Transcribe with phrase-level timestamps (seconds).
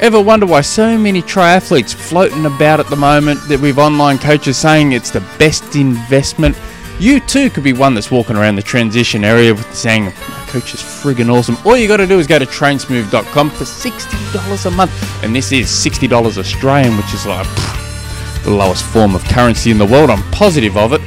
[0.00, 4.58] Ever wonder why so many triathletes floating about at the moment that we've online coaches
[4.58, 6.54] saying it's the best investment?
[7.00, 10.74] You too could be one that's walking around the transition area with saying, My coach
[10.74, 11.56] is friggin' awesome.
[11.64, 15.24] All you got to do is go to trainsmooth.com for $60 a month.
[15.24, 19.78] And this is $60 Australian, which is like pff, the lowest form of currency in
[19.78, 20.10] the world.
[20.10, 21.00] I'm positive of it.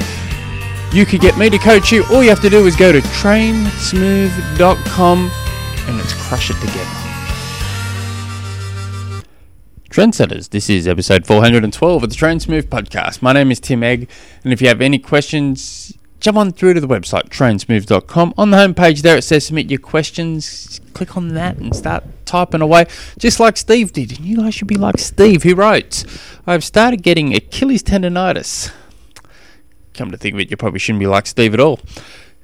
[0.94, 2.06] You could get me to coach you.
[2.12, 5.32] All you have to do is go to trainsmooth.com
[5.88, 6.99] and let's crush it together.
[9.90, 13.24] Trendsetters, this is episode 412 of the Trainsmooth podcast.
[13.24, 14.08] My name is Tim Egg,
[14.44, 18.36] and if you have any questions, jump on through to the website, trainsmooth.com.
[18.38, 20.80] On the homepage there, it says submit your questions.
[20.94, 22.86] Click on that and start typing away,
[23.18, 24.12] just like Steve did.
[24.12, 26.06] And you guys should be like Steve, who wrote,
[26.46, 28.72] I've started getting Achilles tendonitis.
[29.96, 31.80] Come to think of it, you probably shouldn't be like Steve at all.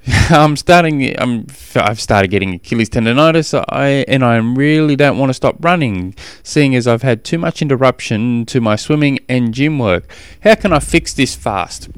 [0.30, 1.18] I'm starting.
[1.20, 1.46] I'm.
[1.74, 3.60] I've started getting Achilles tendonitis.
[3.68, 7.60] I and I really don't want to stop running, seeing as I've had too much
[7.60, 10.08] interruption to my swimming and gym work.
[10.42, 11.88] How can I fix this fast?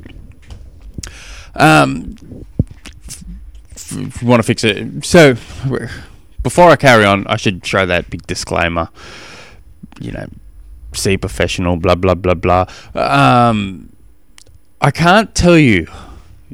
[1.55, 2.17] Um,
[3.07, 3.25] f-
[3.93, 5.05] f- want to fix it.
[5.05, 5.35] So,
[6.43, 8.89] before I carry on, I should show that big disclaimer.
[10.01, 10.27] You know,
[10.95, 11.77] see professional.
[11.77, 12.67] Blah blah blah blah.
[12.95, 13.91] Um,
[14.81, 15.89] I can't tell you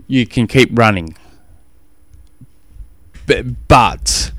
[0.08, 1.14] you can keep running
[3.27, 4.33] but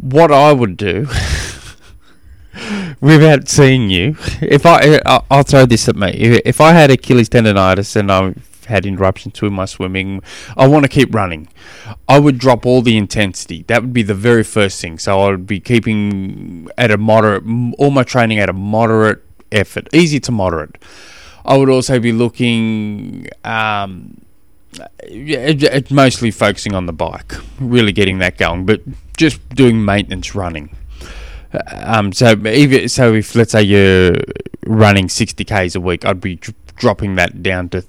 [0.00, 1.08] what I would do,
[3.00, 6.10] without seeing you, if I, I'll throw this at me.
[6.44, 8.34] If I had Achilles tendonitis and I
[8.66, 10.22] had interruptions with my swimming,
[10.56, 11.48] I want to keep running.
[12.08, 13.64] I would drop all the intensity.
[13.68, 14.98] That would be the very first thing.
[14.98, 17.44] So I would be keeping at a moderate,
[17.78, 20.76] all my training at a moderate effort, easy to moderate.
[21.44, 23.28] I would also be looking.
[23.44, 24.21] Um,
[25.02, 28.80] it's mostly focusing on the bike, really getting that going, but
[29.16, 30.74] just doing maintenance running.
[31.70, 34.16] Um, so even so, if let's say you're
[34.66, 37.84] running sixty k's a week, I'd be dr- dropping that down to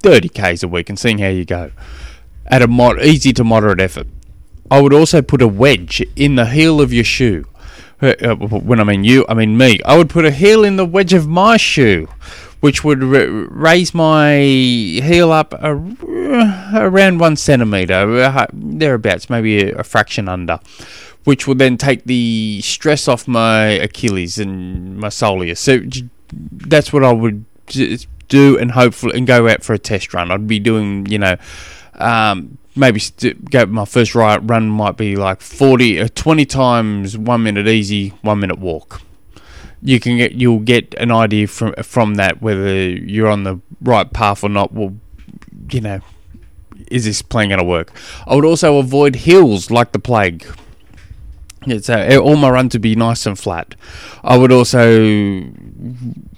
[0.00, 1.72] thirty k's a week and seeing how you go
[2.46, 4.06] at a mod- easy to moderate effort.
[4.70, 7.46] I would also put a wedge in the heel of your shoe.
[8.02, 9.80] Uh, uh when I mean you, I mean me.
[9.86, 12.08] I would put a heel in the wedge of my shoe
[12.62, 15.74] which would raise my heel up a,
[16.76, 20.60] around one centimeter, uh, thereabouts, maybe a, a fraction under,
[21.24, 25.58] which would then take the stress off my Achilles and my soleus.
[25.58, 25.80] So
[26.52, 27.44] that's what I would
[28.28, 30.30] do, and hopefully, and go out for a test run.
[30.30, 31.36] I'd be doing, you know.
[31.94, 36.46] Um, maybe st- go my first right run might be like 40 or uh, 20
[36.46, 39.02] times one minute easy one minute walk
[39.82, 44.10] you can get you'll get an idea from from that whether you're on the right
[44.12, 44.72] path or not.
[44.72, 44.94] Well,
[45.70, 46.00] you know,
[46.90, 47.92] is this plan going to work?
[48.26, 50.46] I would also avoid hills like the plague.
[51.80, 53.76] So all my run to be nice and flat.
[54.24, 55.44] I would also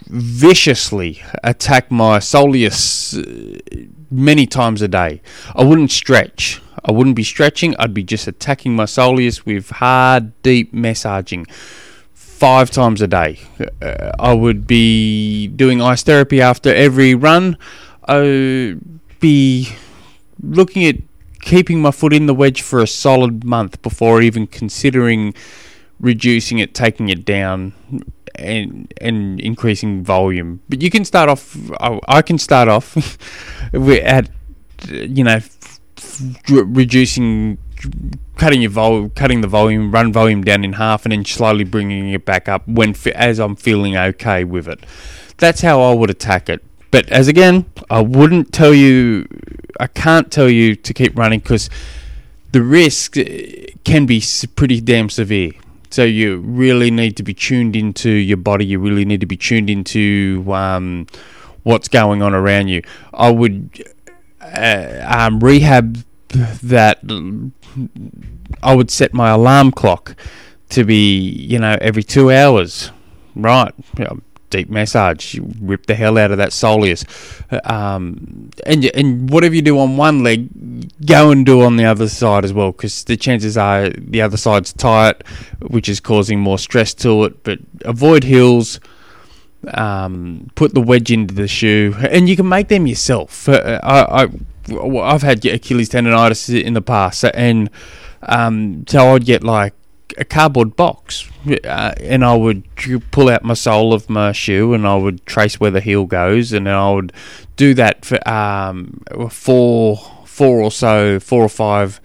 [0.07, 5.23] viciously attack my soleus uh, many times a day.
[5.55, 6.61] I wouldn't stretch.
[6.85, 7.75] I wouldn't be stretching.
[7.79, 11.47] I'd be just attacking my soleus with hard, deep massaging
[12.35, 13.39] five times a day.
[13.81, 17.57] Uh, I would be doing ice therapy after every run.
[18.07, 19.69] I would be
[20.43, 20.97] looking at
[21.41, 25.33] keeping my foot in the wedge for a solid month before even considering
[26.01, 27.73] reducing it, taking it down,
[28.35, 30.61] and and increasing volume.
[30.69, 31.57] But you can start off.
[31.81, 32.97] I, I can start off
[33.73, 34.29] at
[34.89, 35.39] you know
[36.51, 37.59] reducing
[38.37, 42.11] cutting your vol- cutting the volume, run volume down in half, and then slowly bringing
[42.11, 44.85] it back up when as I'm feeling okay with it.
[45.39, 46.63] That's how I would attack it.
[46.91, 49.27] But as again, I wouldn't tell you,
[49.81, 51.69] I can't tell you to keep running because
[52.53, 54.23] the risk eh, can be
[54.55, 55.53] pretty damn severe.
[55.91, 58.65] So you really need to be tuned into your body.
[58.67, 61.07] You really need to be tuned into um,
[61.65, 62.83] what's going on around you.
[63.13, 63.85] I would
[64.41, 66.05] uh, um, rehab
[66.63, 66.99] that
[68.63, 70.17] I would set my alarm clock
[70.71, 72.91] to be, you know, every two hours.
[73.35, 73.73] Right.
[74.51, 77.05] Deep massage, you rip the hell out of that soleus.
[77.69, 80.49] Um, and, and whatever you do on one leg,
[81.05, 84.37] go and do on the other side as well, because the chances are the other
[84.37, 85.27] side's tight,
[85.61, 87.43] which is causing more stress to it.
[87.43, 88.79] But avoid heels.
[89.73, 93.49] Um, put the wedge into the shoe, and you can make them yourself.
[93.49, 94.29] Uh, I,
[94.71, 97.71] I I've had Achilles tendonitis in the past, and
[98.23, 99.75] um, so I'd get like
[100.19, 101.29] a cardboard box,
[101.65, 102.65] uh, and I would
[103.11, 106.53] pull out my sole of my shoe, and I would trace where the heel goes,
[106.53, 107.13] and I would
[107.57, 112.01] do that for um, four, four or so, four or five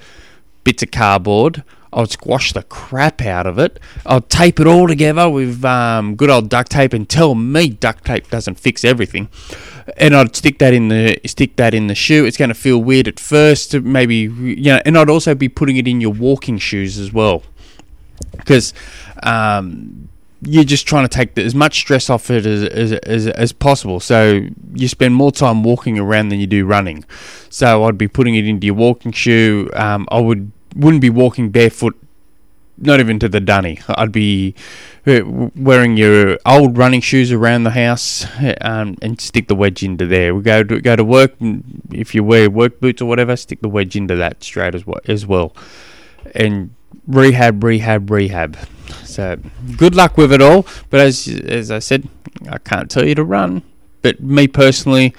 [0.63, 1.63] bits of cardboard.
[1.91, 3.80] I would squash the crap out of it.
[4.06, 8.06] I'll tape it all together with um, good old duct tape and tell me duct
[8.06, 9.27] tape doesn't fix everything.
[9.97, 12.25] And I'd stick that in the stick that in the shoe.
[12.25, 14.81] It's going to feel weird at first, maybe you know.
[14.86, 17.41] And I'd also be putting it in your walking shoes as well,
[18.38, 18.71] because
[19.24, 20.09] um,
[20.44, 23.51] you're just trying to take the, as much stress off it as, as, as, as
[23.51, 24.00] possible.
[24.00, 24.45] So
[24.75, 27.03] you spend more time walking around than you do running.
[27.50, 29.71] So I'd be putting it into your walking shoe.
[29.74, 31.98] Um, I would wouldn't be walking barefoot,
[32.77, 33.80] not even to the dunny.
[33.88, 34.56] I'd be
[35.06, 38.25] uh, wearing your old running shoes around the house
[38.62, 40.33] um, and stick the wedge into there.
[40.36, 41.33] We go to go to work.
[41.92, 45.00] If you wear work boots or whatever, stick the wedge into that straight as well.
[45.07, 45.56] As well,
[46.36, 46.74] and
[47.07, 48.57] rehab, rehab, rehab.
[49.04, 49.38] So
[49.77, 50.65] good luck with it all.
[50.89, 52.07] But as as I said,
[52.50, 53.63] I can't tell you to run.
[54.01, 55.13] But me personally,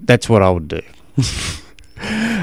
[0.00, 0.82] that's what I would do.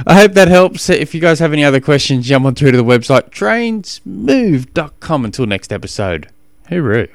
[0.08, 0.90] I hope that helps.
[0.90, 5.26] If you guys have any other questions, jump on through to the website trainsmooth.com.
[5.26, 6.30] Until next episode,
[6.70, 7.10] hooroo.